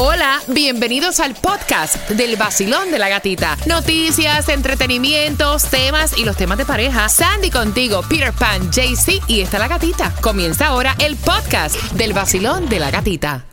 Hola, 0.00 0.40
bienvenidos 0.46 1.18
al 1.18 1.34
podcast 1.34 2.08
del 2.10 2.36
vacilón 2.36 2.92
de 2.92 3.00
la 3.00 3.08
gatita. 3.08 3.56
Noticias, 3.66 4.48
entretenimientos, 4.48 5.64
temas 5.64 6.16
y 6.16 6.24
los 6.24 6.36
temas 6.36 6.56
de 6.56 6.64
pareja. 6.64 7.08
Sandy 7.08 7.50
contigo, 7.50 8.02
Peter 8.08 8.32
Pan, 8.32 8.70
JC 8.70 9.20
y 9.26 9.40
está 9.40 9.58
la 9.58 9.66
gatita. 9.66 10.14
Comienza 10.20 10.68
ahora 10.68 10.94
el 11.00 11.16
podcast 11.16 11.74
del 11.94 12.12
vacilón 12.12 12.68
de 12.68 12.78
la 12.78 12.92
gatita. 12.92 13.44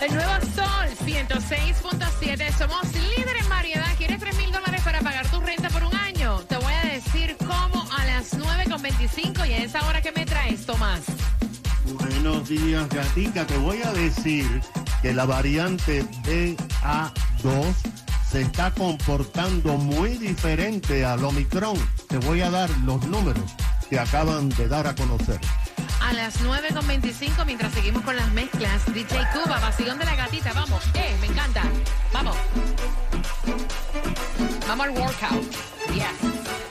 El 0.00 0.12
nuevo 0.12 0.32
Sol 0.56 0.88
106.7. 1.06 2.58
Somos 2.58 2.92
líderes 2.92 3.42
en 3.44 3.48
variedad. 3.48 3.96
¿Quieres 3.96 4.18
3 4.18 4.36
mil 4.36 4.50
dólares 4.50 4.82
para 4.82 5.02
pagar 5.02 5.30
tu 5.30 5.38
renta 5.38 5.68
por 5.68 5.84
un 5.84 5.94
año? 5.94 6.40
Te 6.48 6.56
voy 6.56 6.72
a 6.72 6.94
decir 6.94 7.36
cómo 7.38 7.86
a 7.96 8.04
las 8.04 8.36
9.25 8.36 9.48
y 9.48 9.52
a 9.52 9.58
esa 9.58 9.86
hora 9.86 10.02
que 10.02 10.10
me 10.10 10.26
traes, 10.26 10.66
Tomás. 10.66 11.02
Buenos 12.24 12.48
días, 12.48 12.88
gatica. 12.88 13.46
Te 13.46 13.58
voy 13.58 13.82
a 13.82 13.92
decir 13.92 14.48
que 15.02 15.12
la 15.12 15.26
variante 15.26 16.06
BA2 16.22 17.74
se 18.30 18.40
está 18.40 18.70
comportando 18.70 19.76
muy 19.76 20.16
diferente 20.16 21.04
al 21.04 21.22
Omicron. 21.22 21.76
Te 22.08 22.16
voy 22.16 22.40
a 22.40 22.50
dar 22.50 22.70
los 22.86 23.06
números 23.08 23.44
que 23.90 23.98
acaban 23.98 24.48
de 24.48 24.68
dar 24.68 24.86
a 24.86 24.94
conocer. 24.94 25.38
A 26.00 26.14
las 26.14 26.42
9.25, 26.42 27.44
mientras 27.44 27.74
seguimos 27.74 28.02
con 28.04 28.16
las 28.16 28.32
mezclas, 28.32 28.86
DJ 28.94 29.18
Cuba, 29.34 29.60
vacilón 29.60 29.98
de 29.98 30.06
la 30.06 30.16
gatita, 30.16 30.54
vamos, 30.54 30.82
eh, 30.94 31.14
me 31.20 31.26
encanta, 31.26 31.64
vamos. 32.10 32.36
Vamos 34.66 34.86
al 34.86 34.92
workout, 34.92 35.42
yes. 35.92 36.63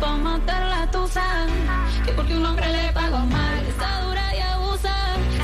Pa' 0.00 0.16
matar 0.16 0.62
la 0.66 0.90
tusa. 0.90 1.24
Que 2.04 2.12
porque 2.12 2.36
un 2.36 2.44
hombre 2.44 2.66
le 2.68 2.92
pagó 2.92 3.18
mal. 3.18 3.64
Está 3.68 4.02
dura 4.02 4.34
y 4.36 4.40
abusa. 4.40 4.94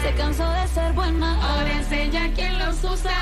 Se 0.03 0.15
cansó 0.15 0.51
de 0.51 0.69
ser 0.69 0.93
buena. 0.93 1.35
Ahora 1.43 1.73
enseña 1.73 2.31
quién 2.35 2.59
los 2.59 2.83
usa. 2.85 3.13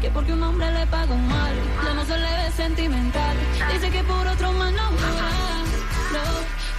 Que 0.00 0.10
porque 0.10 0.32
un 0.32 0.42
hombre 0.42 0.70
le 0.72 0.86
pagó 0.86 1.16
mal. 1.16 1.54
Ya 1.84 1.94
no 1.94 2.04
se 2.04 2.16
le 2.18 2.30
ve 2.38 2.50
sentimental. 2.56 3.36
Dice 3.72 3.90
que 3.90 4.02
por 4.04 4.26
otro 4.26 4.52
más 4.52 4.72
no. 4.72 4.90
No, 4.90 6.24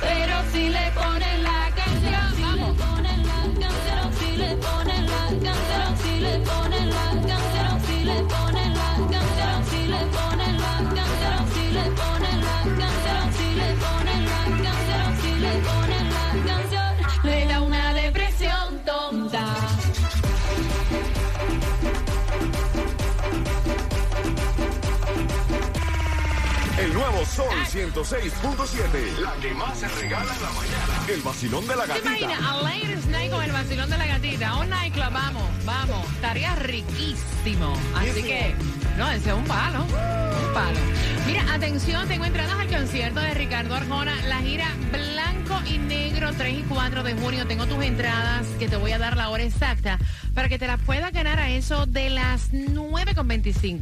pero 0.02 0.36
si 0.52 0.70
le 0.70 0.92
ponen 0.92 1.44
la 1.44 1.70
canción. 1.80 2.36
Si 2.36 2.44
le 2.60 2.74
ponen 2.84 3.28
la 3.28 3.42
canción. 3.62 4.14
Si 4.20 4.38
le 4.38 4.56
ponen 4.58 5.06
la 5.06 5.28
canción. 5.28 6.11
El 26.82 26.94
nuevo 26.96 27.24
Sol 27.26 27.46
106.7. 27.72 29.20
La 29.20 29.34
que 29.40 29.54
más 29.54 29.78
se 29.78 29.88
regala 29.88 30.34
en 30.34 30.42
la 30.42 30.50
mañana. 30.52 31.06
El 31.08 31.22
vacilón 31.22 31.68
de 31.68 31.76
la 31.76 31.84
¿Te 31.84 32.00
imaginas? 32.00 32.30
gatita. 32.32 32.50
A 32.52 32.62
Ladies 32.64 33.06
Night 33.08 33.32
con 33.32 33.44
el 33.44 33.52
vacilón 33.52 33.90
de 33.90 33.98
la 33.98 34.06
gatita. 34.08 34.56
Un 34.58 34.70
nightclub, 34.70 35.12
vamos, 35.14 35.44
vamos. 35.66 36.12
Estaría 36.14 36.56
riquísimo. 36.56 37.74
Así 37.96 38.24
que, 38.24 38.56
no, 38.98 39.12
ese 39.12 39.30
es 39.30 39.36
un 39.36 39.44
palo. 39.46 39.84
Un 39.84 40.54
palo. 40.54 40.80
Mira, 41.28 41.54
atención, 41.54 42.08
tengo 42.08 42.26
entradas 42.26 42.60
al 42.60 42.68
concierto 42.68 43.20
de 43.20 43.34
Ricardo 43.36 43.76
Arjona, 43.76 44.16
la 44.28 44.40
gira 44.40 44.68
Blanco 44.92 45.62
y 45.68 45.78
Negro 45.78 46.32
3 46.36 46.60
y 46.60 46.64
4 46.64 47.04
de 47.04 47.14
junio. 47.14 47.46
Tengo 47.46 47.68
tus 47.68 47.84
entradas 47.84 48.48
que 48.58 48.68
te 48.68 48.76
voy 48.76 48.92
a 48.92 48.98
dar 48.98 49.16
la 49.18 49.30
hora 49.30 49.44
exacta 49.44 50.00
para 50.34 50.50
que 50.50 50.58
te 50.58 50.66
las 50.66 50.80
puedas 50.82 51.12
ganar 51.12 51.40
a 51.40 51.50
eso 51.52 51.86
de 51.86 52.10
las 52.10 52.52
9.25. 52.52 53.82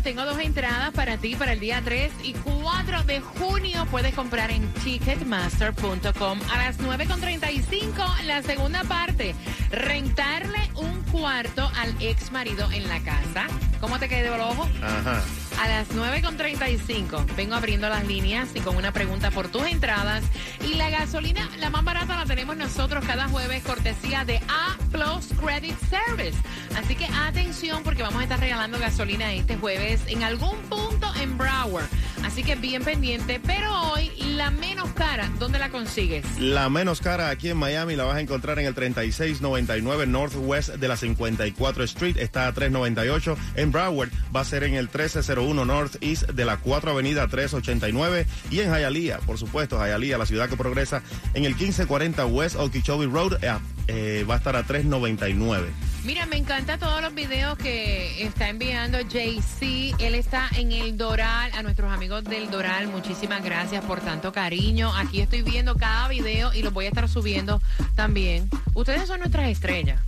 Tengo 0.00 0.24
dos 0.24 0.38
entradas 0.38 0.90
para 0.92 1.18
ti 1.18 1.36
para 1.36 1.52
el 1.52 1.60
día 1.60 1.82
3 1.84 2.12
y 2.22 2.32
4 2.32 3.04
de 3.04 3.20
junio. 3.20 3.86
Puedes 3.90 4.14
comprar 4.14 4.50
en 4.50 4.66
ticketmaster.com 4.84 6.40
a 6.50 6.56
las 6.58 6.78
9.35. 6.78 8.22
La 8.24 8.42
segunda 8.42 8.84
parte, 8.84 9.34
rentarle 9.70 10.70
un 10.76 11.02
cuarto 11.12 11.70
al 11.76 11.94
ex 12.00 12.32
marido 12.32 12.70
en 12.72 12.88
la 12.88 13.00
casa. 13.00 13.46
¿Cómo 13.80 13.98
te 13.98 14.08
quedó 14.08 14.34
el 14.34 14.40
ojo? 14.40 14.68
Ajá. 14.82 15.22
A 15.60 15.68
las 15.68 15.88
9.35 15.90 17.36
vengo 17.36 17.54
abriendo 17.54 17.88
las 17.88 18.06
líneas 18.06 18.48
y 18.54 18.60
con 18.60 18.76
una 18.76 18.92
pregunta 18.92 19.30
por 19.30 19.48
tus 19.48 19.66
entradas. 19.66 20.24
Y 20.66 20.74
la 20.74 20.90
gasolina, 20.90 21.48
la 21.58 21.70
más 21.70 21.84
barata, 21.84 22.16
la 22.16 22.26
tenemos 22.26 22.56
nosotros 22.56 23.04
cada 23.04 23.28
jueves, 23.28 23.62
cortesía 23.62 24.24
de 24.24 24.40
A 24.48 24.76
Plus 24.90 25.28
Credit 25.40 25.76
Service. 25.88 26.38
Así 26.76 26.96
que 26.96 27.06
atención 27.06 27.82
porque 27.82 28.02
vamos 28.02 28.20
a 28.20 28.24
estar 28.24 28.40
regalando 28.40 28.78
gasolina 28.78 29.32
este 29.32 29.56
jueves 29.56 30.02
en 30.08 30.22
algún 30.22 30.56
punto 30.62 31.12
en 31.20 31.38
Broward. 31.38 31.88
Así 32.24 32.42
que 32.42 32.54
bien 32.54 32.84
pendiente. 32.84 33.40
Pero 33.44 33.92
hoy, 33.92 34.10
la 34.36 34.50
menos 34.50 34.90
cara, 34.92 35.30
¿dónde 35.38 35.58
la 35.58 35.70
consigues? 35.70 36.24
La 36.38 36.68
menos 36.68 37.00
cara 37.00 37.30
aquí 37.30 37.48
en 37.50 37.56
Miami 37.56 37.96
la 37.96 38.04
vas 38.04 38.16
a 38.16 38.20
encontrar 38.20 38.58
en 38.58 38.66
el 38.66 38.74
3699 38.74 40.06
Northwest 40.06 40.70
de 40.70 40.88
la 40.88 40.96
54 40.96 41.84
Street. 41.84 42.16
Está 42.18 42.46
a 42.46 42.52
398. 42.52 43.36
En 43.56 43.72
Broward 43.72 44.10
va 44.34 44.40
a 44.40 44.44
ser 44.44 44.64
en 44.64 44.74
el 44.74 44.84
1301 44.84 45.64
Northeast 45.64 46.30
de 46.30 46.44
la 46.44 46.58
4 46.58 46.90
Avenida 46.92 47.26
389. 47.28 48.26
Y 48.50 48.60
en 48.60 48.72
Hialeah, 48.72 49.18
por 49.20 49.38
supuesto, 49.38 49.78
Hialeah, 49.78 50.18
la 50.18 50.26
ciudad 50.26 50.48
que 50.48 50.56
progresa, 50.56 51.02
en 51.34 51.44
el 51.44 51.54
1540 51.54 52.26
West 52.26 52.56
Okeechobee 52.56 53.06
Road. 53.06 53.38
eh, 53.42 53.52
eh, 53.88 54.24
va 54.28 54.34
a 54.34 54.36
estar 54.38 54.56
a 54.56 54.62
399. 54.62 55.68
Mira, 56.04 56.26
me 56.26 56.36
encanta 56.36 56.78
todos 56.78 57.00
los 57.00 57.14
videos 57.14 57.56
que 57.56 58.24
está 58.24 58.48
enviando 58.48 59.00
JC. 59.00 59.94
Él 60.00 60.16
está 60.16 60.48
en 60.56 60.72
el 60.72 60.96
Doral, 60.96 61.52
a 61.54 61.62
nuestros 61.62 61.92
amigos 61.92 62.24
del 62.24 62.50
Doral. 62.50 62.88
Muchísimas 62.88 63.44
gracias 63.44 63.84
por 63.84 64.00
tanto 64.00 64.32
cariño. 64.32 64.92
Aquí 64.96 65.20
estoy 65.20 65.42
viendo 65.42 65.76
cada 65.76 66.08
video 66.08 66.52
y 66.52 66.62
los 66.62 66.72
voy 66.72 66.86
a 66.86 66.88
estar 66.88 67.08
subiendo 67.08 67.62
también. 67.94 68.50
Ustedes 68.74 69.06
son 69.06 69.20
nuestras 69.20 69.48
estrellas. 69.48 70.00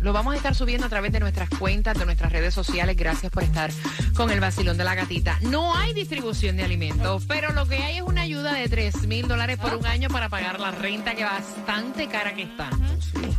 Lo 0.00 0.14
vamos 0.14 0.32
a 0.32 0.36
estar 0.38 0.54
subiendo 0.54 0.86
a 0.86 0.88
través 0.88 1.12
de 1.12 1.20
nuestras 1.20 1.50
cuentas, 1.50 1.98
de 1.98 2.06
nuestras 2.06 2.32
redes 2.32 2.54
sociales. 2.54 2.96
Gracias 2.96 3.30
por 3.30 3.42
estar 3.42 3.70
con 4.16 4.30
el 4.30 4.40
vacilón 4.40 4.78
de 4.78 4.84
la 4.84 4.94
gatita. 4.94 5.38
No 5.42 5.76
hay 5.76 5.92
distribución 5.92 6.56
de 6.56 6.64
alimentos, 6.64 7.24
pero 7.28 7.52
lo 7.52 7.66
que 7.66 7.76
hay 7.76 7.98
es 7.98 8.02
una 8.02 8.22
ayuda 8.22 8.54
de 8.54 8.68
3 8.68 9.06
mil 9.06 9.28
dólares 9.28 9.58
por 9.58 9.76
un 9.76 9.84
año 9.84 10.08
para 10.08 10.30
pagar 10.30 10.58
la 10.58 10.70
renta 10.70 11.14
que 11.14 11.24
bastante 11.24 12.08
cara 12.08 12.34
que 12.34 12.42
está. 12.42 12.70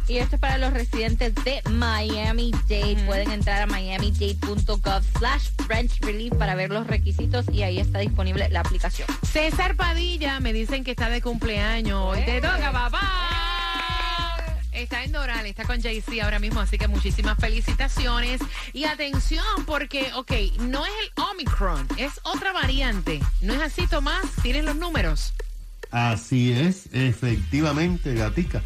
Y 0.07 0.17
esto 0.17 0.35
es 0.35 0.41
para 0.41 0.57
los 0.57 0.73
residentes 0.73 1.33
de 1.43 1.61
Miami-Dade. 1.69 3.03
Pueden 3.05 3.31
entrar 3.31 3.61
a 3.61 3.67
miamidade.gov 3.67 5.03
slash 5.17 5.49
French 5.65 5.99
Relief 6.01 6.33
para 6.35 6.55
ver 6.55 6.71
los 6.71 6.87
requisitos 6.87 7.45
y 7.51 7.63
ahí 7.63 7.79
está 7.79 7.99
disponible 7.99 8.49
la 8.49 8.59
aplicación. 8.59 9.07
César 9.23 9.75
Padilla 9.75 10.39
me 10.39 10.51
dicen 10.51 10.83
que 10.83 10.91
está 10.91 11.09
de 11.09 11.21
cumpleaños. 11.21 12.01
Hoy 12.03 12.25
te 12.25 12.41
toca, 12.41 12.71
papá. 12.71 13.43
Está 14.73 15.03
en 15.03 15.11
Doral, 15.11 15.45
está 15.45 15.65
con 15.65 15.79
JC 15.79 16.21
ahora 16.23 16.39
mismo, 16.39 16.59
así 16.59 16.77
que 16.77 16.87
muchísimas 16.87 17.37
felicitaciones. 17.37 18.41
Y 18.73 18.85
atención, 18.85 19.45
porque, 19.65 20.11
ok, 20.15 20.31
no 20.61 20.85
es 20.85 20.91
el 21.03 21.23
Omicron, 21.31 21.87
es 21.97 22.19
otra 22.23 22.51
variante. 22.51 23.21
¿No 23.41 23.53
es 23.53 23.61
así, 23.61 23.87
Tomás? 23.87 24.25
¿Tienes 24.41 24.65
los 24.65 24.75
números? 24.75 25.33
Así 25.91 26.51
es, 26.51 26.89
efectivamente, 26.91 28.15
gatica. 28.15 28.63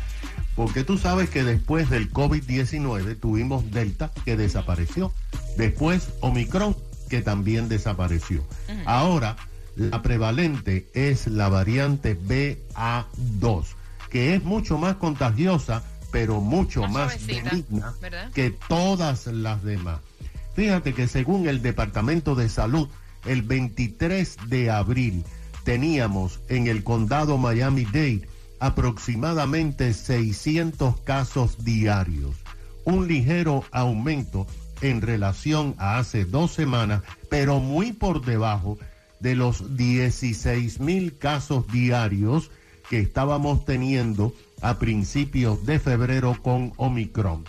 Porque 0.57 0.83
tú 0.83 0.97
sabes 0.97 1.29
que 1.29 1.43
después 1.43 1.87
del 1.91 2.11
COVID-19 2.11 3.19
tuvimos 3.19 3.69
Delta 3.69 4.11
que 4.25 4.35
desapareció. 4.35 5.13
Después 5.55 6.09
Omicron 6.19 6.75
que 7.09 7.21
también 7.21 7.69
desapareció. 7.69 8.43
Ahora 8.85 9.37
la 9.75 10.01
prevalente 10.01 10.89
es 10.95 11.27
la 11.27 11.47
variante 11.47 12.19
BA2, 12.19 13.65
que 14.09 14.33
es 14.33 14.43
mucho 14.43 14.79
más 14.79 14.95
contagiosa, 14.95 15.83
pero 16.11 16.41
mucho 16.41 16.81
Más 16.81 16.91
más, 16.91 17.13
suavecita, 17.13 17.49
benigna 17.51 17.93
¿verdad? 18.01 18.31
que 18.31 18.49
todas 18.67 19.27
las 19.27 19.63
demás. 19.63 19.99
Fíjate 20.55 20.95
que 20.95 21.07
según 21.07 21.47
el 21.47 21.61
Departamento 21.61 22.33
de 22.33 22.49
Salud, 22.49 22.89
el 23.25 23.43
23 23.43 24.37
de 24.47 24.71
abril 24.71 25.23
teníamos 25.63 26.39
en 26.49 26.65
el 26.65 26.83
condado 26.83 27.37
Miami-Dade 27.37 28.27
aproximadamente 28.59 29.93
600 29.93 30.99
casos 31.01 31.63
diarios, 31.63 32.35
un 32.85 33.07
ligero 33.07 33.63
aumento 33.71 34.47
en 34.81 35.01
relación 35.01 35.75
a 35.77 35.97
hace 35.97 36.25
dos 36.25 36.51
semanas, 36.51 37.01
pero 37.29 37.59
muy 37.59 37.93
por 37.93 38.23
debajo 38.25 38.77
de 39.19 39.35
los 39.35 39.75
16 39.75 40.79
mil 40.79 41.17
casos 41.17 41.67
diarios 41.67 42.51
que 42.89 42.99
estábamos 42.99 43.65
teniendo 43.65 44.33
a 44.61 44.79
principios 44.79 45.65
de 45.65 45.79
febrero 45.79 46.37
con 46.41 46.73
Omicron. 46.77 47.43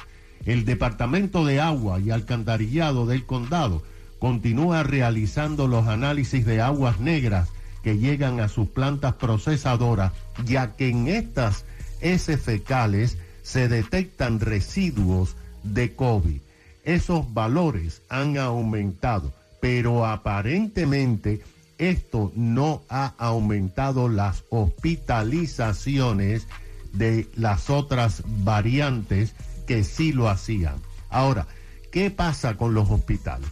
El 0.44 0.64
Departamento 0.64 1.44
de 1.44 1.60
Agua 1.60 2.00
y 2.00 2.10
Alcantarillado 2.10 3.06
del 3.06 3.24
Condado 3.26 3.82
continúa 4.18 4.82
realizando 4.82 5.68
los 5.68 5.86
análisis 5.86 6.44
de 6.44 6.60
aguas 6.60 7.00
negras 7.00 7.48
que 7.82 7.98
llegan 7.98 8.40
a 8.40 8.48
sus 8.48 8.68
plantas 8.68 9.14
procesadoras, 9.14 10.12
ya 10.44 10.72
que 10.76 10.88
en 10.88 11.08
estas 11.08 11.64
heces 12.00 12.40
fecales 12.40 13.18
se 13.42 13.68
detectan 13.68 14.40
residuos 14.40 15.36
de 15.62 15.94
COVID. 15.94 16.40
Esos 16.84 17.32
valores 17.34 18.02
han 18.08 18.38
aumentado, 18.38 19.32
pero 19.60 20.06
aparentemente 20.06 21.42
esto 21.78 22.32
no 22.34 22.82
ha 22.88 23.14
aumentado 23.18 24.08
las 24.08 24.44
hospitalizaciones 24.50 26.46
de 26.92 27.28
las 27.36 27.70
otras 27.70 28.22
variantes 28.26 29.34
que 29.66 29.84
sí 29.84 30.12
lo 30.12 30.28
hacían. 30.28 30.76
Ahora, 31.10 31.46
¿qué 31.92 32.10
pasa 32.10 32.56
con 32.56 32.74
los 32.74 32.90
hospitales? 32.90 33.48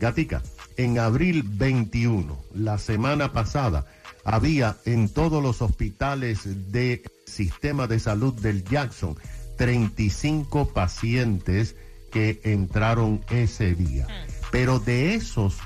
Gatica, 0.00 0.42
en 0.78 0.98
abril 0.98 1.42
21, 1.44 2.38
la 2.54 2.78
semana 2.78 3.32
pasada, 3.32 3.84
había 4.24 4.76
en 4.86 5.08
todos 5.08 5.42
los 5.42 5.60
hospitales 5.60 6.72
del 6.72 7.02
sistema 7.26 7.88
de 7.88 7.98
salud 7.98 8.32
del 8.34 8.64
Jackson 8.64 9.16
35 9.56 10.68
pacientes 10.72 11.74
que 12.12 12.40
entraron 12.44 13.24
ese 13.28 13.74
día. 13.74 14.06
Pero 14.52 14.78
de 14.78 15.14
esos 15.14 15.56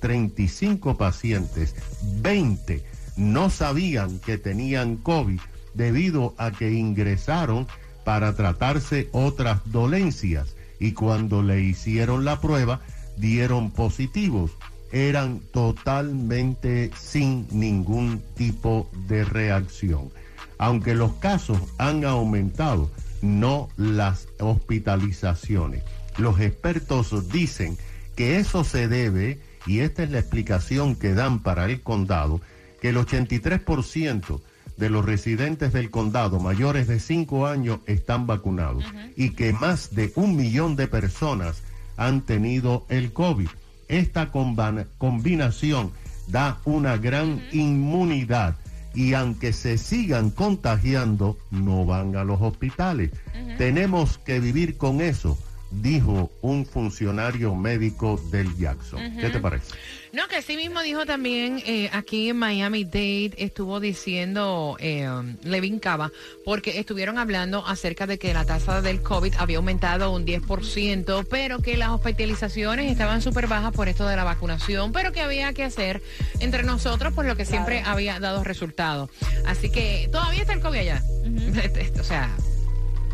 35 0.00 0.96
pacientes, 0.96 1.74
20 2.22 2.84
no 3.16 3.50
sabían 3.50 4.20
que 4.20 4.38
tenían 4.38 4.96
COVID 4.96 5.40
debido 5.74 6.34
a 6.38 6.52
que 6.52 6.70
ingresaron 6.70 7.66
para 8.04 8.36
tratarse 8.36 9.08
otras 9.10 9.60
dolencias 9.66 10.54
y 10.78 10.92
cuando 10.92 11.42
le 11.42 11.60
hicieron 11.60 12.24
la 12.24 12.40
prueba 12.40 12.80
dieron 13.20 13.70
positivos. 13.70 14.52
Eran 14.92 15.40
totalmente 15.52 16.90
sin 16.98 17.46
ningún 17.52 18.22
tipo 18.34 18.90
de 19.06 19.24
reacción. 19.24 20.10
Aunque 20.58 20.94
los 20.94 21.12
casos 21.14 21.58
han 21.78 22.04
aumentado, 22.04 22.90
no 23.22 23.68
las 23.76 24.28
hospitalizaciones. 24.40 25.84
Los 26.18 26.40
expertos 26.40 27.30
dicen 27.30 27.78
que 28.16 28.38
eso 28.38 28.64
se 28.64 28.88
debe, 28.88 29.38
y 29.66 29.80
esta 29.80 30.02
es 30.02 30.10
la 30.10 30.18
explicación 30.18 30.96
que 30.96 31.14
dan 31.14 31.42
para 31.42 31.66
el 31.66 31.80
condado, 31.82 32.40
que 32.80 32.88
el 32.88 32.96
83% 32.96 34.40
de 34.76 34.90
los 34.90 35.04
residentes 35.04 35.72
del 35.72 35.90
condado 35.90 36.40
mayores 36.40 36.88
de 36.88 36.98
5 36.98 37.46
años 37.46 37.80
están 37.86 38.26
vacunados 38.26 38.84
y 39.14 39.30
que 39.30 39.52
más 39.52 39.94
de 39.94 40.10
un 40.16 40.36
millón 40.36 40.74
de 40.74 40.88
personas 40.88 41.62
han 42.00 42.22
tenido 42.22 42.86
el 42.88 43.12
COVID. 43.12 43.48
Esta 43.86 44.30
combinación 44.32 45.92
da 46.28 46.58
una 46.64 46.96
gran 46.96 47.42
inmunidad 47.52 48.56
y 48.94 49.12
aunque 49.12 49.52
se 49.52 49.76
sigan 49.76 50.30
contagiando, 50.30 51.36
no 51.50 51.84
van 51.84 52.16
a 52.16 52.24
los 52.24 52.40
hospitales. 52.40 53.10
Tenemos 53.58 54.16
que 54.18 54.40
vivir 54.40 54.78
con 54.78 55.02
eso 55.02 55.36
dijo 55.70 56.30
un 56.42 56.66
funcionario 56.66 57.54
médico 57.54 58.20
del 58.30 58.56
Jackson. 58.56 59.16
¿Qué 59.18 59.30
te 59.30 59.40
parece? 59.40 59.74
No, 60.12 60.26
que 60.26 60.42
sí 60.42 60.56
mismo 60.56 60.82
dijo 60.82 61.06
también 61.06 61.62
eh, 61.64 61.88
aquí 61.92 62.30
en 62.30 62.36
Miami 62.36 62.82
Dade, 62.84 63.32
estuvo 63.36 63.78
diciendo 63.78 64.76
eh, 64.80 65.08
Levin 65.44 65.78
Cava, 65.78 66.10
porque 66.44 66.80
estuvieron 66.80 67.16
hablando 67.16 67.64
acerca 67.64 68.08
de 68.08 68.18
que 68.18 68.34
la 68.34 68.44
tasa 68.44 68.82
del 68.82 69.02
COVID 69.02 69.34
había 69.38 69.58
aumentado 69.58 70.10
un 70.10 70.26
10%, 70.26 71.26
pero 71.30 71.60
que 71.60 71.76
las 71.76 71.90
hospitalizaciones 71.90 72.90
estaban 72.90 73.22
súper 73.22 73.46
bajas 73.46 73.72
por 73.72 73.88
esto 73.88 74.04
de 74.08 74.16
la 74.16 74.24
vacunación, 74.24 74.90
pero 74.90 75.12
que 75.12 75.20
había 75.20 75.52
que 75.52 75.62
hacer 75.62 76.02
entre 76.40 76.64
nosotros 76.64 77.12
por 77.12 77.24
lo 77.24 77.36
que 77.36 77.44
siempre 77.44 77.82
había 77.86 78.18
dado 78.18 78.42
resultados. 78.42 79.10
Así 79.46 79.70
que 79.70 80.08
todavía 80.10 80.40
está 80.40 80.54
el 80.54 80.60
COVID 80.60 80.78
allá. 80.78 81.04
o 82.00 82.04
sea, 82.04 82.36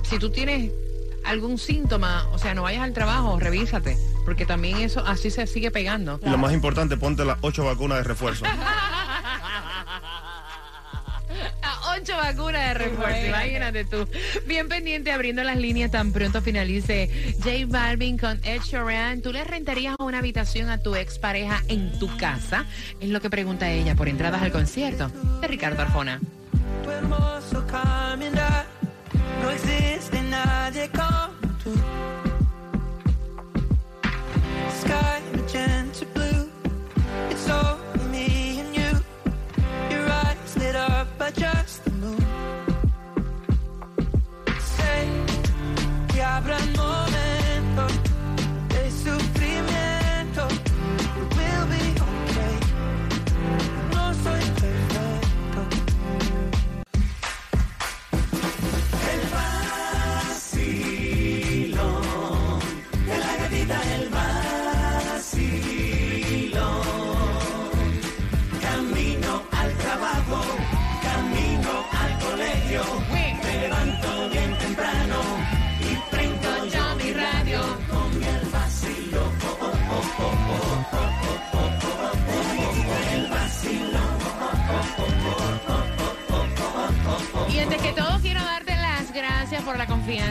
si 0.03 0.19
tú 0.19 0.31
tienes 0.31 0.73
algún 1.27 1.59
síntoma, 1.59 2.29
o 2.33 2.39
sea, 2.39 2.55
no 2.55 2.63
vayas 2.63 2.83
al 2.83 2.93
trabajo, 2.93 3.39
revísate, 3.39 3.97
porque 4.25 4.47
también 4.47 4.79
eso 4.79 5.05
así 5.07 5.31
se 5.31 5.47
sigue 5.47 5.71
pegando. 5.71 6.21
Y 6.25 6.31
lo 6.31 6.39
más 6.39 6.53
importante, 6.53 6.97
ponte 6.97 7.25
las 7.25 7.39
ocho 7.43 7.65
vacunas 7.65 7.99
de 7.99 8.05
refuerzo. 8.05 8.45
ocho 12.01 12.17
vacunas 12.17 12.69
de 12.69 12.75
refuerzo, 12.75 13.27
imagínate 13.27 13.85
tú. 13.85 14.09
Bien 14.47 14.69
pendiente 14.69 15.13
abriendo 15.13 15.43
las 15.43 15.57
líneas 15.57 15.91
tan 15.91 16.13
pronto 16.13 16.41
finalice 16.43 17.35
J 17.43 17.67
Balvin 17.67 18.19
con 18.19 18.41
Ed 18.45 18.63
Sheeran. 18.63 19.23
¿Tú 19.23 19.33
le 19.33 19.45
rentarías 19.45 19.97
una 19.99 20.19
habitación 20.19 20.71
a 20.71 20.79
tu 20.79 20.95
expareja 20.95 21.63
en 21.69 21.99
tu 21.99 22.15
casa? 22.17 22.65
Es 23.01 23.09
lo 23.11 23.21
que 23.21 23.31
pregunta 23.31 23.71
ella 23.71 23.95
por 23.95 24.09
entradas 24.09 24.43
al 24.43 24.53
concierto 24.53 25.11
de 25.41 25.49
Ricardo 25.49 25.83
Arjona. 25.83 26.21
No 29.43 29.51
existe 29.51 29.96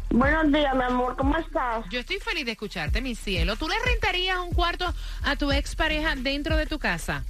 Buenos 0.10 0.51
días, 0.51 0.74
mi 0.75 0.84
amor, 0.84 1.15
¿cómo 1.17 1.38
estás? 1.38 1.86
Yo 1.91 2.00
estoy 2.00 2.17
feliz 2.19 2.46
de 2.46 2.53
escucharte, 2.53 3.01
mi 3.01 3.13
cielo. 3.13 3.55
¿Tú 3.57 3.67
le 3.67 3.75
rentarías 3.86 4.39
un 4.39 4.51
cuarto 4.53 4.91
a 5.24 5.36
tu 5.36 5.51
expareja 5.51 6.15
dentro 6.15 6.55
de 6.55 6.65
tu 6.65 6.79
casa? 6.79 7.24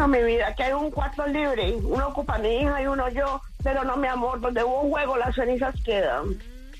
No, 0.00 0.08
mi 0.08 0.22
vida, 0.22 0.48
aquí 0.48 0.62
hay 0.62 0.72
un 0.72 0.90
cuarto 0.90 1.26
libre. 1.26 1.74
Uno 1.74 2.08
ocupa 2.08 2.38
mi 2.38 2.62
hija 2.62 2.80
y 2.80 2.86
uno 2.86 3.10
yo. 3.10 3.42
Pero 3.62 3.84
no, 3.84 3.98
mi 3.98 4.08
amor, 4.08 4.40
donde 4.40 4.64
hubo 4.64 4.80
un 4.80 4.90
juego, 4.90 5.18
las 5.18 5.34
cenizas 5.34 5.74
quedan. 5.84 6.38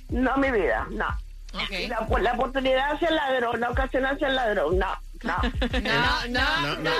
No, 0.08 0.38
mi 0.38 0.50
vida, 0.50 0.86
no. 0.90 1.04
La, 1.88 2.18
la 2.18 2.32
oportunidad 2.32 2.92
hacia 2.92 3.08
el 3.08 3.16
ladrón, 3.16 3.60
la 3.60 3.68
ocasión 3.72 4.06
hacia 4.06 4.28
el 4.28 4.36
ladrón, 4.36 4.78
no, 4.78 4.86
no. 5.22 5.34
No, 5.80 6.26
no, 6.28 6.40
no, 6.60 6.76
no, 6.76 6.76
No, 6.76 6.80
no. 6.80 6.90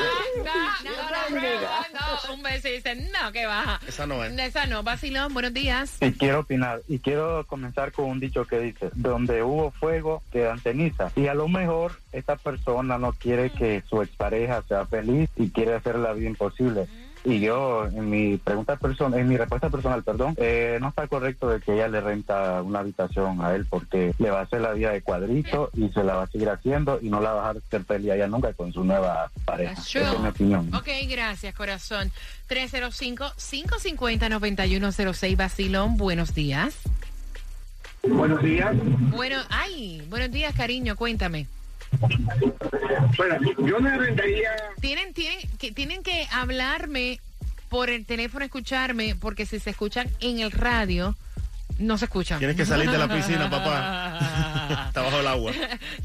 no, 0.85 1.31
no, 1.31 1.41
no, 1.41 2.27
no, 2.29 2.35
Un 2.35 2.43
beso 2.43 2.69
y 2.69 2.73
dice, 2.73 2.95
no, 2.95 3.33
que 3.33 3.47
baja. 3.47 3.81
Esa 3.87 4.07
no 4.07 4.25
es. 4.25 4.39
Esa 4.39 4.67
no. 4.67 4.83
Basilón, 4.83 5.33
buenos 5.33 5.53
días. 5.53 5.97
Y 6.01 6.13
quiero 6.13 6.41
opinar, 6.41 6.83
y 6.89 6.99
quiero 6.99 7.47
comenzar 7.47 7.93
con 7.93 8.07
un 8.07 8.21
dicho 8.21 8.47
que 8.47 8.59
dice, 8.61 8.91
donde 8.95 9.43
hubo 9.43 9.71
fuego, 9.71 10.23
quedan 10.33 10.61
cenizas. 10.61 11.13
Y 11.17 11.29
a 11.29 11.35
lo 11.35 11.49
mejor 11.49 11.99
esta 12.13 12.37
persona 12.37 12.99
no 12.99 13.13
quiere 13.13 13.51
que 13.51 13.83
su 13.89 14.03
expareja 14.03 14.63
sea 14.63 14.87
feliz 14.87 15.29
y 15.37 15.51
quiere 15.51 15.75
hacer 15.75 15.97
la 15.97 16.13
vida 16.13 16.29
imposible. 16.29 16.87
Y 17.25 17.41
yo, 17.41 17.87
en 17.87 18.09
mi 18.09 18.37
pregunta 18.39 18.77
personal, 18.77 19.21
en 19.21 19.29
mi 19.29 19.37
respuesta 19.37 19.69
personal, 19.69 20.03
perdón, 20.03 20.35
eh, 20.39 20.79
no 20.81 20.89
está 20.89 21.07
correcto 21.07 21.51
de 21.51 21.61
que 21.61 21.75
ella 21.75 21.89
le 21.89 22.01
renta 22.01 22.63
una 22.63 22.79
habitación 22.79 23.45
a 23.45 23.55
él 23.55 23.67
porque 23.69 24.15
le 24.19 24.31
va 24.31 24.41
a 24.41 24.45
hacer 24.45 24.63
la 24.63 24.73
vida 24.73 24.91
de 24.91 25.03
cuadrito 25.03 25.69
y 25.75 25.91
se 25.91 26.03
la 26.03 26.15
va 26.15 26.23
a 26.23 26.29
seguir 26.29 26.49
haciendo 26.49 26.99
y 27.03 27.11
no 27.11 27.21
la 27.21 27.33
va 27.33 27.51
a 27.51 27.53
dejar 27.53 27.71
ser 27.71 27.85
feliz 27.85 28.13
ella 28.13 28.27
nunca 28.27 28.55
con 28.55 28.73
su 28.73 28.83
nueva 28.85 29.31
pareja. 29.45 29.73
Esa 29.73 30.13
es 30.13 30.21
mi 30.21 30.29
opinión. 30.29 30.75
Ok, 30.75 30.89
gracias, 31.09 31.55
corazón. 31.55 32.11
305-550-9106, 32.49 35.37
Basilón, 35.37 35.99
buenos 35.99 36.35
días. 36.35 36.75
Buenos 38.03 38.43
días. 38.43 38.75
Bueno, 39.15 39.37
ay, 39.51 40.03
buenos 40.09 40.31
días, 40.31 40.55
cariño, 40.55 40.97
cuéntame. 40.97 41.49
Bueno, 43.17 43.37
yo 43.67 43.81
me 43.81 43.97
rentaría. 43.97 44.51
Tienen, 44.81 45.13
tienen, 45.13 45.39
que, 45.59 45.73
tienen 45.73 46.03
que 46.03 46.27
hablarme 46.33 47.21
por 47.69 47.91
el 47.91 48.07
teléfono, 48.07 48.45
escucharme, 48.45 49.15
porque 49.15 49.47
si 49.47 49.59
se 49.59 49.71
escuchan 49.71 50.09
en 50.21 50.41
el 50.41 50.51
radio, 50.51 51.17
no 51.79 51.99
se 51.99 52.07
escuchan. 52.07 52.39
Tienes 52.39 52.57
que 52.57 52.67
salir 52.67 52.91
de 52.91 52.99
la 52.99 53.09
piscina, 53.09 53.49
papá. 53.49 54.81
Está 54.89 55.03
bajo 55.03 55.21
el 55.21 55.27
agua. 55.27 55.53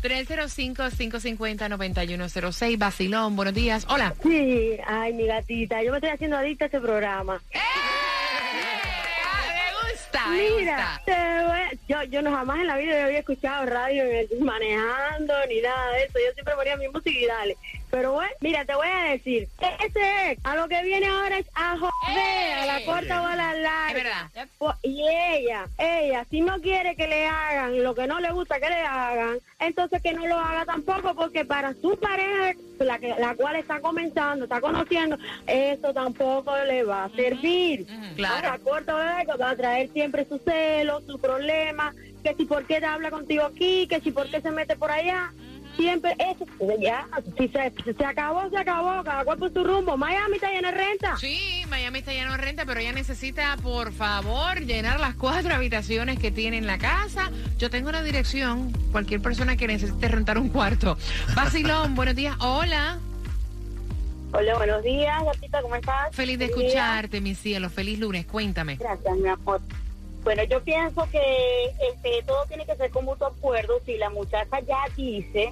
305-550-9106, 0.01 2.77
Basilón, 2.77 3.36
buenos 3.36 3.54
días. 3.54 3.86
Hola. 3.89 4.13
Sí, 4.24 4.77
ay, 4.88 5.12
mi 5.13 5.27
gatita, 5.27 5.84
yo 5.84 5.92
me 5.92 5.98
estoy 5.98 6.12
haciendo 6.12 6.38
adicta 6.38 6.63
a 6.65 6.68
este 6.68 6.80
programa. 6.80 7.42
¡Eh! 7.51 7.60
Me 10.15 10.22
gusta, 10.22 10.29
me 10.29 10.62
Mira, 10.62 10.75
gusta. 10.75 11.01
te 11.05 11.45
voy- 11.45 11.79
yo, 11.88 12.03
yo 12.03 12.22
no 12.22 12.31
jamás 12.31 12.60
en 12.60 12.67
la 12.67 12.77
vida 12.77 13.05
había 13.05 13.19
escuchado 13.19 13.65
radio 13.65 14.03
en 14.03 14.15
el- 14.15 14.39
manejando 14.39 15.34
ni 15.50 15.62
nada 15.62 15.91
de 15.91 16.03
eso. 16.03 16.19
Yo 16.25 16.34
siempre 16.34 16.55
ponía 16.55 16.77
mi 16.77 16.88
música 16.88 17.12
y 17.19 17.25
dale. 17.25 17.57
Pero 17.92 18.13
bueno, 18.13 18.32
mira, 18.42 18.65
te 18.65 18.75
voy 18.75 18.88
a 18.88 19.12
decir, 19.12 19.48
ese 19.80 20.38
a 20.44 20.56
lo 20.56 20.68
que 20.68 20.84
viene 20.84 21.08
ahora 21.08 21.38
es 21.38 21.46
a 21.54 21.77
joder, 21.77 22.54
a 22.60 22.65
la 22.65 22.82
corta 22.86 23.22
o 23.22 23.25
a 23.25 23.36
la 23.36 23.54
larga. 23.54 23.88
Es 24.00 24.04
verdad. 24.04 24.48
Po- 24.58 24.75
Y 24.84 25.01
ella, 25.08 25.68
ella, 25.77 26.25
si 26.30 26.42
no 26.42 26.60
quiere 26.62 26.96
que 26.96 27.08
le 27.08 27.25
hagan 27.27 27.84
lo 27.84 27.94
que 27.96 28.08
no 28.08 28.20
le 28.20 28.32
gusta 28.32 28.60
que 28.60 28.70
le 28.70 28.82
hagan, 28.82 29.38
entonces 29.60 30.01
que 30.01 30.13
no 30.13 30.25
lo 30.27 30.38
haga 30.38 30.65
tampoco, 30.65 31.15
porque 31.15 31.46
para 31.46 31.74
su 31.75 31.98
pareja, 31.98 32.54
la, 32.80 33.00
que, 33.00 33.15
la 33.18 33.36
cual 33.36 33.56
está 33.58 33.80
comenzando, 33.80 34.46
está 34.46 34.60
conociendo, 34.62 35.18
eso 35.48 35.94
tampoco 35.94 36.56
le 36.65 36.84
va 36.84 37.06
a 37.06 37.10
servir. 37.10 37.86
claro. 38.15 38.36
Ahora, 38.48 38.60
corta 38.60 38.96
o 38.96 39.00
larga, 39.00 39.36
va 39.38 39.50
a 39.51 39.56
traer 39.56 39.89
siempre 39.92 40.25
su 40.25 40.38
celo, 40.39 41.01
su 41.08 41.18
problema, 41.20 41.94
que 42.24 42.34
si 42.36 42.46
por 42.46 42.65
qué 42.65 42.80
te 42.80 42.86
habla 42.86 43.12
contigo 43.12 43.44
aquí, 43.46 43.88
que 43.88 44.01
si 44.01 44.12
por 44.12 44.30
qué 44.30 44.42
se 44.42 44.51
mete 44.51 44.75
por 44.75 44.92
allá. 44.92 45.32
Siempre 45.77 46.15
eso, 46.20 46.46
ya, 46.79 47.05
si 47.38 47.48
se, 47.50 47.74
se 47.94 48.05
acabó, 48.05 48.50
se 48.50 48.58
acabó, 48.58 49.03
cada 49.03 49.25
cual 49.25 49.38
por 49.38 49.53
su 49.53 49.63
rumbo. 49.63 49.98
Miami 49.98 50.36
está 50.36 50.50
llena 50.50 50.72
de 50.72 50.77
renta. 50.77 51.17
Sí, 51.17 51.63
Miami 51.70 52.00
está 52.00 52.13
lleno 52.13 52.32
de 52.32 52.38
renta, 52.38 52.65
pero 52.65 52.79
ella 52.79 52.94
necesita, 52.94 53.58
por 53.62 53.91
favor, 53.91 54.62
llenar 54.62 55.00
las 55.00 55.15
cuatro 55.15 55.53
habitaciones 55.53 56.17
que 56.20 56.32
tiene 56.32 56.58
en 56.58 56.67
la 56.67 56.77
casa. 56.77 57.29
Yo 57.58 57.70
tengo 57.70 57.89
una 57.89 58.03
dirección, 58.03 58.72
cualquier 58.91 59.22
persona 59.22 59.58
que 59.58 59.67
necesite 59.67 60.08
rentar 60.08 60.38
un 60.38 60.50
cuarto. 60.50 60.98
Basilón, 61.36 61.96
buenos 61.96 62.15
días. 62.15 62.36
Hola. 62.39 63.00
Hola, 64.32 64.58
buenos 64.58 64.84
días, 64.84 65.24
gatita, 65.24 65.62
¿cómo 65.62 65.75
estás? 65.75 66.13
Feliz 66.13 66.38
de 66.39 66.46
escucharte, 66.46 67.22
mi 67.22 67.36
cielo. 67.36 67.70
Feliz 67.70 68.00
lunes, 68.00 68.25
cuéntame. 68.25 68.75
Gracias, 68.75 69.17
mi 69.17 69.29
amor. 69.29 69.62
Bueno, 70.25 70.44
yo 70.44 70.60
pienso 70.63 71.08
que 71.12 71.65
este, 71.88 72.24
todo 72.25 72.46
tiene 72.48 72.65
que 72.65 72.75
ser 72.75 72.89
con 72.89 73.05
mutuo 73.05 73.27
acuerdo. 73.27 73.79
Si 73.86 73.96
la 73.98 74.10
muchacha 74.10 74.60
ya 74.62 74.79
dice 74.98 75.51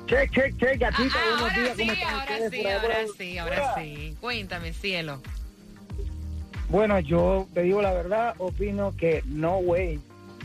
Che, 0.08 0.28
che, 0.30 0.54
che, 0.58 0.78
gatita, 0.78 1.16
Ah, 1.16 1.38
buenos 1.40 1.56
días, 1.58 1.76
sí, 1.78 1.82
¿cómo 1.84 1.92
están 1.94 2.14
ahora 2.14 2.24
ustedes 2.34 2.52
sí, 2.52 2.62
por 2.64 2.72
ahora 2.72 2.96
sí, 3.18 3.38
ahora 3.38 3.76
sí. 3.78 4.16
Cuéntame, 4.22 4.74
cielo. 4.74 5.22
Bueno, 6.70 7.00
yo 7.00 7.48
te 7.54 7.62
digo 7.64 7.82
la 7.82 7.94
verdad, 7.94 8.36
opino 8.38 8.94
que 8.98 9.22
no, 9.26 9.58
güey, 9.58 10.00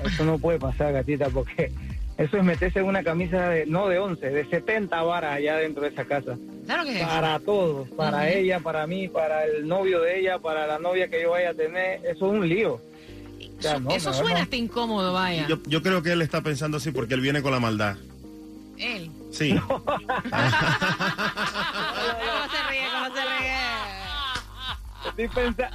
eso 0.04 0.24
no 0.24 0.38
puede 0.38 0.58
pasar, 0.58 0.92
gatita, 0.92 1.28
porque 1.30 1.72
eso 2.18 2.36
es 2.36 2.44
meterse 2.44 2.78
en 2.80 2.86
una 2.86 3.02
camisa 3.02 3.48
de, 3.48 3.66
no 3.66 3.88
de 3.88 3.98
11, 3.98 4.30
de 4.30 4.44
70 4.48 5.02
varas 5.02 5.36
allá 5.36 5.56
dentro 5.56 5.82
de 5.82 5.88
esa 5.88 6.04
casa. 6.04 6.36
Claro 6.66 6.84
que 6.84 7.00
es. 7.00 7.06
Para 7.06 7.38
todos, 7.40 7.88
para 7.90 8.30
ella, 8.30 8.60
para 8.60 8.86
mí, 8.86 9.08
para 9.08 9.44
el 9.44 9.66
novio 9.66 10.00
de 10.00 10.20
ella, 10.20 10.38
para 10.38 10.66
la 10.66 10.78
novia 10.78 11.08
que 11.08 11.22
yo 11.22 11.30
vaya 11.30 11.50
a 11.50 11.54
tener, 11.54 12.00
eso 12.04 12.26
es 12.26 12.38
un 12.38 12.48
lío. 12.48 12.80
No, 13.80 13.90
eso 13.94 14.12
suena 14.12 14.38
no. 14.38 14.42
hasta 14.44 14.56
incómodo, 14.56 15.12
vaya. 15.12 15.46
Yo, 15.48 15.58
yo 15.66 15.82
creo 15.82 16.02
que 16.02 16.12
él 16.12 16.22
está 16.22 16.42
pensando 16.42 16.76
así 16.78 16.90
porque 16.90 17.14
él 17.14 17.20
viene 17.20 17.42
con 17.42 17.52
la 17.52 17.60
maldad. 17.60 17.96
Él. 18.78 19.10
Sí. 19.30 19.54
¿Cómo 19.68 19.84
se 22.50 22.62
ríe? 22.70 22.88
¿Cómo 22.92 23.14
se 23.14 23.22
ríe? 23.22 23.56
Estoy, 25.08 25.28
pensa- 25.28 25.70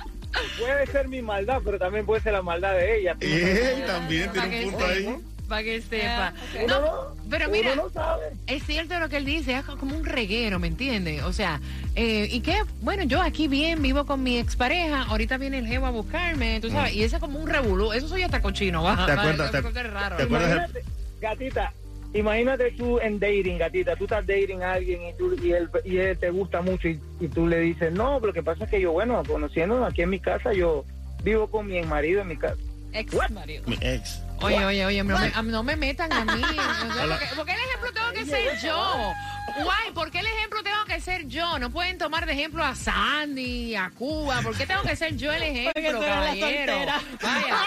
puede 0.60 0.88
ser 0.88 1.08
mi 1.08 1.22
maldad, 1.22 1.62
pero 1.64 1.80
también 1.80 2.06
puede 2.06 2.22
ser 2.22 2.34
la 2.34 2.42
maldad 2.42 2.74
de 2.74 3.00
ella. 3.00 3.16
Él 3.20 3.86
también 3.86 4.32
tiene 4.32 4.66
un 4.66 4.72
punto 4.72 4.86
ahí. 4.86 5.18
Para 5.48 5.64
que 5.64 5.82
sepa. 5.82 6.34
Uno 6.64 6.68
No, 6.68 6.82
no- 6.82 7.16
pero 7.30 7.50
mira, 7.50 7.76
no 7.76 7.90
sabe. 7.90 8.24
es 8.48 8.64
cierto 8.66 9.00
lo 9.00 9.10
que 9.10 9.18
él 9.18 9.26
dice, 9.26 9.54
es 9.58 9.64
como 9.64 9.96
un 9.98 10.06
reguero, 10.06 10.60
¿me 10.60 10.68
entiendes? 10.68 11.24
O 11.24 11.32
sea, 11.34 11.60
eh, 11.96 12.28
y 12.32 12.42
que, 12.42 12.56
bueno, 12.82 13.04
yo 13.04 13.22
aquí 13.22 13.48
bien, 13.48 13.82
vivo 13.82 14.06
con 14.06 14.24
mi 14.24 14.38
expareja, 14.38 15.04
ahorita 15.04 15.38
viene 15.38 15.60
el 15.60 15.68
jevo 15.68 15.86
a 15.86 15.92
buscarme, 15.92 16.60
tú 16.62 16.70
sabes, 16.70 16.94
y 16.94 17.04
eso 17.04 17.16
es 17.18 17.22
como 17.22 17.40
un 17.40 17.48
revolú, 17.50 17.94
eso 17.94 18.08
soy 18.08 18.24
hasta 18.24 18.42
cochino, 18.42 18.84
va. 18.84 19.06
¿Te 19.06 19.12
acuerdas? 19.14 19.52
¿Te- 19.52 19.58
es 19.60 19.92
raro. 19.94 20.18
te 20.18 20.24
acuerdas? 20.24 20.50
Imagínate, 20.52 20.84
gatita, 21.22 21.74
imagínate 22.14 22.72
tú 22.72 23.00
en 23.00 23.20
dating, 23.20 23.58
gatita, 23.58 23.96
tú 23.96 24.04
estás 24.06 24.26
dating 24.28 24.62
a 24.64 24.74
alguien 24.74 25.02
y, 25.08 25.14
tú, 25.18 25.36
y, 25.42 25.52
él, 25.52 25.70
y 25.86 25.98
él 25.98 26.18
te 26.18 26.30
gusta 26.30 26.62
mucho 26.62 26.88
y, 26.88 27.00
y 27.20 27.28
tú 27.28 27.48
le 27.48 27.60
dices, 27.62 27.92
no, 27.94 28.16
pero 28.20 28.28
lo 28.28 28.34
que 28.34 28.44
pasa 28.44 28.66
es 28.66 28.70
que 28.70 28.82
yo, 28.82 28.92
bueno, 28.92 29.22
conociéndolo 29.28 29.86
aquí 29.86 30.02
en 30.02 30.10
mi 30.10 30.20
casa, 30.20 30.54
yo 30.54 30.86
vivo 31.24 31.48
con 31.48 31.68
mi 31.68 31.82
marido 31.84 32.22
en 32.22 32.28
mi 32.30 32.38
casa. 32.38 32.56
Ex 32.94 33.14
marido. 33.32 33.64
Mi 33.68 33.78
ex. 33.82 34.22
Oye, 34.42 34.66
oye, 34.66 34.86
oye, 34.86 35.04
no 35.04 35.18
me, 35.20 35.32
a- 35.34 35.42
no 35.42 35.64
me 35.64 35.76
metan 35.76 36.12
a 36.14 36.24
mí. 36.26 36.42
Porque, 37.10 37.26
porque 37.36 37.52
el 37.54 37.60
ejemplo 37.60 37.92
tengo 37.94 38.12
que 38.14 38.26
ser 38.26 38.60
yo. 38.62 39.14
Guay, 39.64 39.92
¿por 39.94 40.12
qué 40.12 40.20
el 40.20 40.28
ejemplo 40.28 40.62
tengo 40.62 40.86
que 40.86 41.00
ser 41.02 41.28
yo? 41.28 41.58
No 41.58 41.70
pueden 41.72 41.98
tomar 41.98 42.26
de 42.28 42.34
ejemplo 42.34 42.64
a 42.64 42.76
Sandy, 42.76 43.76
a 43.76 43.90
Cuba. 43.98 44.42
¿Por 44.44 44.56
qué 44.56 44.68
tengo 44.68 44.84
que 44.84 44.96
ser 44.96 45.16
yo 45.18 45.32
el 45.32 45.42
ejemplo, 45.74 46.00
caballero? 46.02 46.74
Vaya. 47.22 47.58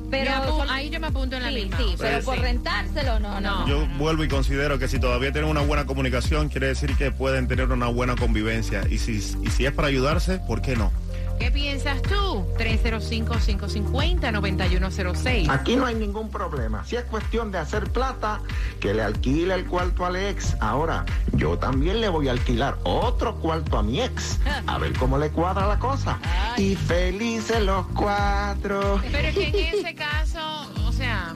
Pero 0.09 0.63
ahí 0.69 0.89
yo 0.89 0.99
me 0.99 1.07
apunto 1.07 1.35
en 1.37 1.43
la 1.43 1.49
sí, 1.49 1.55
misma. 1.55 1.77
sí, 1.77 1.95
pero 1.97 2.13
Pues 2.15 2.25
por 2.25 2.35
sí. 2.35 2.41
rentárselo, 2.41 3.19
no, 3.19 3.39
no. 3.39 3.59
No. 3.61 3.67
Yo 3.67 3.87
vuelvo 3.97 4.23
y 4.23 4.27
considero 4.27 4.79
que 4.79 4.87
si 4.87 4.99
todavía 4.99 5.31
tienen 5.31 5.49
una 5.49 5.61
buena 5.61 5.85
comunicación, 5.85 6.49
quiere 6.49 6.67
decir 6.67 6.95
que 6.97 7.11
pueden 7.11 7.47
tener 7.47 7.69
una 7.71 7.87
buena 7.87 8.15
convivencia. 8.15 8.81
Y 8.89 8.97
si, 8.97 9.17
y 9.17 9.49
si 9.49 9.65
es 9.65 9.71
para 9.71 9.87
ayudarse, 9.87 10.39
¿por 10.39 10.61
qué 10.61 10.75
no? 10.75 10.91
¿Qué 11.39 11.51
piensas 11.51 12.01
tú? 12.01 12.45
305-550-9106. 12.57 15.49
Aquí 15.49 15.75
no 15.75 15.85
hay 15.85 15.95
ningún 15.95 16.29
problema. 16.29 16.83
Si 16.85 16.95
es 16.95 17.03
cuestión 17.05 17.51
de 17.51 17.57
hacer 17.59 17.89
plata, 17.91 18.41
que 18.79 18.93
le 18.93 19.01
alquile 19.03 19.53
el 19.55 19.65
cuarto 19.65 20.05
al 20.05 20.15
ex. 20.17 20.55
Ahora, 20.59 21.05
yo 21.33 21.57
también 21.57 22.01
le 22.01 22.09
voy 22.09 22.27
a 22.27 22.31
alquilar 22.31 22.77
otro 22.83 23.35
cuarto 23.35 23.77
a 23.77 23.83
mi 23.83 24.01
ex. 24.01 24.39
A 24.67 24.77
ver 24.77 24.93
cómo 24.97 25.17
le 25.17 25.29
cuadra 25.29 25.65
la 25.67 25.79
cosa. 25.79 26.19
Y 26.57 26.75
felices 26.75 27.61
los 27.63 27.85
cuatro. 27.87 28.99
Pero 29.11 29.27
es 29.27 29.35
que 29.35 29.47
en 29.47 29.55
ese 29.79 29.95
caso, 29.95 30.39
o 30.85 30.91
sea, 30.91 31.33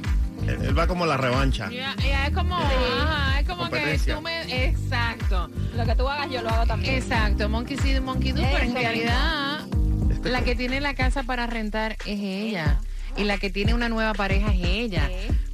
Él, 0.47 0.61
él 0.63 0.77
va 0.77 0.87
como 0.87 1.05
la 1.05 1.15
revancha. 1.17 1.69
ya, 1.71 1.95
ya 1.97 2.27
es 2.27 2.33
como, 2.33 2.57
ajá, 2.57 3.39
es 3.39 3.47
como 3.47 3.69
que 3.69 3.97
tú 3.99 4.21
me... 4.21 4.65
Exacto, 4.65 5.49
Lo 5.75 5.85
que 5.85 5.95
tú 5.95 6.07
hagas, 6.09 6.29
yo 6.29 6.41
lo 6.41 6.49
hago 6.49 6.65
también. 6.65 6.95
exacto. 6.95 7.47
Monkey 7.47 7.77
see, 7.77 7.99
monkey 8.01 8.31
do, 8.33 8.41
pero 8.51 8.65
en 8.65 8.73
realidad 8.75 9.52
la 10.23 10.43
que 10.43 10.55
tiene 10.55 10.81
la 10.81 10.93
casa 10.93 11.23
para 11.23 11.47
rentar 11.47 11.97
es 12.05 12.19
ella. 12.19 12.79
Y 13.15 13.25
la 13.25 13.37
que 13.37 13.49
tiene 13.51 13.73
una 13.73 13.89
nueva 13.89 14.13
pareja 14.13 14.53
es 14.53 14.61
ella. 14.63 15.09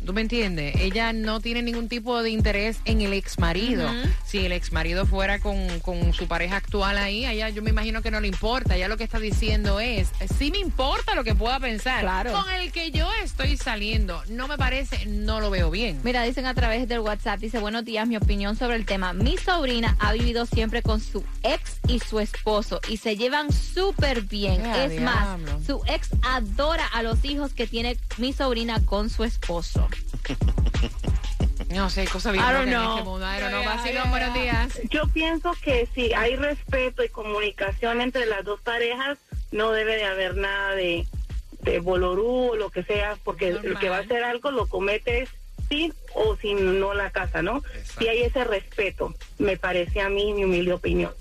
¿Tú 0.05 0.13
me 0.13 0.21
entiendes? 0.21 0.75
Ella 0.77 1.11
no 1.13 1.39
tiene 1.39 1.61
ningún 1.61 1.89
tipo 1.89 2.23
de 2.23 2.29
interés 2.29 2.79
en 2.85 3.01
el 3.01 3.13
ex 3.13 3.37
marido. 3.37 3.87
Si 4.25 4.45
el 4.45 4.53
ex 4.53 4.71
marido 4.71 5.05
fuera 5.05 5.39
con, 5.39 5.79
con 5.81 6.13
su 6.13 6.27
pareja 6.27 6.55
actual 6.55 6.97
ahí, 6.97 7.25
a 7.25 7.33
ella 7.33 7.49
yo 7.49 7.61
me 7.61 7.69
imagino 7.69 8.01
que 8.01 8.09
no 8.09 8.21
le 8.21 8.27
importa. 8.27 8.75
Ella 8.75 8.87
lo 8.87 8.97
que 8.97 9.03
está 9.03 9.19
diciendo 9.19 9.79
es, 9.79 10.09
sí 10.37 10.51
me 10.51 10.57
importa 10.57 11.15
lo 11.15 11.23
que 11.23 11.35
pueda 11.35 11.59
pensar. 11.59 12.01
Claro. 12.01 12.31
Con 12.31 12.49
el 12.49 12.71
que 12.71 12.91
yo 12.91 13.07
estoy 13.53 13.73
saliendo, 13.73 14.21
no 14.29 14.47
me 14.47 14.57
parece, 14.57 15.05
no 15.07 15.39
lo 15.39 15.49
veo 15.49 15.71
bien. 15.71 15.99
Mira, 16.03 16.21
dicen 16.23 16.45
a 16.45 16.53
través 16.53 16.87
del 16.87 16.99
WhatsApp, 16.99 17.39
dice, 17.39 17.57
buenos 17.57 17.83
días, 17.83 18.07
mi 18.07 18.15
opinión 18.15 18.55
sobre 18.55 18.75
el 18.75 18.85
tema. 18.85 19.13
Mi 19.13 19.37
sobrina 19.37 19.95
ha 19.99 20.13
vivido 20.13 20.45
siempre 20.45 20.83
con 20.83 20.99
su 20.99 21.23
ex 21.41 21.79
y 21.87 21.99
su 21.99 22.19
esposo 22.19 22.79
y 22.87 22.97
se 22.97 23.15
llevan 23.15 23.51
súper 23.51 24.21
bien. 24.21 24.65
¡Ea, 24.65 24.85
es 24.85 25.01
más, 25.01 25.39
su 25.65 25.81
ex 25.87 26.09
adora 26.21 26.85
a 26.87 27.01
los 27.01 27.25
hijos 27.25 27.53
que 27.53 27.65
tiene 27.65 27.97
mi 28.17 28.33
sobrina 28.33 28.85
con 28.85 29.09
su 29.09 29.23
esposo. 29.23 29.87
No 31.69 31.87
sé, 31.91 32.07
cosa 32.07 32.31
bien 32.31 32.43
I 32.43 32.51
don't 32.51 32.67
know. 32.67 32.97
este 32.97 33.03
mundo. 33.03 33.25
I 33.27 33.39
don't 33.39 33.51
know. 33.51 33.61
Yeah, 33.61 33.91
yeah. 33.91 34.09
buenos 34.09 34.33
días. 34.33 34.79
Yo 34.89 35.07
pienso 35.13 35.51
que 35.61 35.87
si 35.93 36.11
hay 36.13 36.35
respeto 36.35 37.03
y 37.03 37.09
comunicación 37.09 38.01
entre 38.01 38.25
las 38.25 38.43
dos 38.43 38.59
parejas, 38.61 39.19
no 39.51 39.71
debe 39.71 39.95
de 39.97 40.05
haber 40.05 40.35
nada 40.35 40.73
de, 40.73 41.05
de 41.61 41.79
bolorú 41.79 42.51
o 42.51 42.55
lo 42.55 42.69
que 42.69 42.83
sea, 42.83 43.17
porque 43.23 43.49
el 43.49 43.77
que 43.79 43.89
va 43.89 43.97
a 43.97 44.01
hacer 44.01 44.23
algo 44.23 44.51
lo 44.51 44.67
comete 44.67 45.27
sí 45.69 45.93
o 46.15 46.35
si 46.35 46.53
no 46.55 46.93
la 46.93 47.11
casa, 47.11 47.41
¿no? 47.41 47.61
Si 47.97 48.07
hay 48.07 48.23
ese 48.23 48.43
respeto, 48.43 49.13
me 49.37 49.55
parece 49.57 50.01
a 50.01 50.09
mí, 50.09 50.33
mi 50.33 50.43
humilde 50.43 50.73
opinión. 50.73 51.13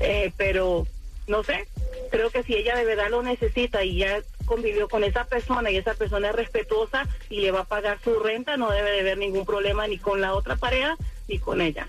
Eh, 0.00 0.32
pero, 0.36 0.86
no 1.26 1.42
sé, 1.42 1.66
creo 2.10 2.30
que 2.30 2.42
si 2.42 2.54
ella 2.54 2.76
de 2.76 2.84
verdad 2.84 3.10
lo 3.10 3.22
necesita 3.22 3.82
y 3.82 3.96
ya 3.96 4.22
convivió 4.44 4.88
con 4.88 5.02
esa 5.02 5.24
persona 5.24 5.70
y 5.70 5.76
esa 5.76 5.94
persona 5.94 6.28
es 6.28 6.34
respetuosa 6.34 7.08
y 7.30 7.40
le 7.40 7.50
va 7.50 7.60
a 7.60 7.64
pagar 7.64 7.98
su 8.02 8.18
renta, 8.20 8.56
no 8.56 8.70
debe 8.70 8.92
de 8.92 9.00
haber 9.00 9.18
ningún 9.18 9.44
problema 9.44 9.86
ni 9.88 9.98
con 9.98 10.20
la 10.20 10.34
otra 10.34 10.56
pareja 10.56 10.96
ni 11.28 11.38
con 11.38 11.60
ella. 11.60 11.88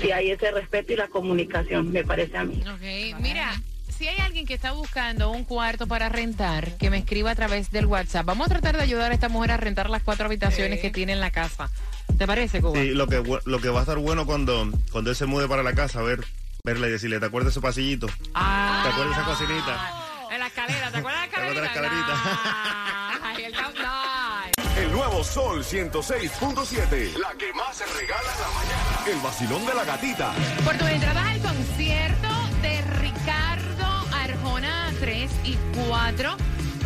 Si 0.00 0.12
hay 0.12 0.30
ese 0.30 0.50
respeto 0.50 0.92
y 0.92 0.96
la 0.96 1.08
comunicación, 1.08 1.90
me 1.90 2.04
parece 2.04 2.36
a 2.36 2.44
mí. 2.44 2.62
Ok, 2.62 3.18
mira, 3.20 3.58
si 3.96 4.08
hay 4.08 4.18
alguien 4.18 4.46
que 4.46 4.54
está 4.54 4.72
buscando 4.72 5.30
un 5.30 5.44
cuarto 5.44 5.86
para 5.86 6.08
rentar, 6.08 6.76
que 6.76 6.90
me 6.90 6.98
escriba 6.98 7.30
a 7.30 7.34
través 7.34 7.70
del 7.70 7.86
WhatsApp. 7.86 8.26
Vamos 8.26 8.46
a 8.46 8.50
tratar 8.50 8.76
de 8.76 8.82
ayudar 8.82 9.10
a 9.10 9.14
esta 9.14 9.28
mujer 9.28 9.52
a 9.52 9.56
rentar 9.56 9.88
las 9.90 10.02
cuatro 10.02 10.26
habitaciones 10.26 10.80
que 10.80 10.90
tiene 10.90 11.12
en 11.12 11.20
la 11.20 11.30
casa. 11.30 11.70
¿Te 12.18 12.26
parece, 12.26 12.60
Cuba? 12.60 12.80
Sí, 12.80 12.90
lo 12.90 13.06
que, 13.06 13.22
lo 13.44 13.60
que 13.60 13.68
va 13.68 13.80
a 13.80 13.82
estar 13.82 13.98
bueno 13.98 14.26
cuando, 14.26 14.70
cuando 14.90 15.10
él 15.10 15.16
se 15.16 15.26
mude 15.26 15.48
para 15.48 15.62
la 15.62 15.74
casa, 15.74 16.02
ver, 16.02 16.24
verle 16.64 16.88
y 16.88 16.90
decirle, 16.92 17.20
¿te 17.20 17.26
acuerdas 17.26 17.46
de 17.46 17.58
ese 17.58 17.60
pasillito? 17.60 18.06
Ah, 18.34 18.80
¿Te 18.84 18.90
acuerdas 18.90 19.16
de 19.16 19.22
esa 19.22 19.30
cocinita? 19.30 20.04
En 20.30 20.40
la 20.40 20.46
escalera, 20.48 20.90
¿te 20.90 20.98
acuerdas 20.98 21.22
de 21.22 21.26
la 21.26 21.32
¿Te 21.32 21.36
acuerdas 21.36 21.54
de 21.54 21.60
la 21.60 21.66
escalerita? 21.66 22.14
Ay. 23.24 23.44
El 24.76 24.90
nuevo 24.90 25.22
Sol 25.22 25.62
106.7. 25.62 27.16
La 27.16 27.32
que 27.38 27.52
más 27.52 27.76
se 27.76 27.86
regala 27.86 28.32
en 28.32 28.40
la 28.40 28.48
mañana. 28.48 29.04
El 29.06 29.20
vacilón 29.20 29.64
de 29.66 29.74
la 29.74 29.84
gatita. 29.84 30.32
Por 30.64 30.76
tus 30.76 30.88
entradas 30.88 31.26
al 31.26 31.40
concierto 31.40 32.23
y 35.44 35.56
4 35.88 36.36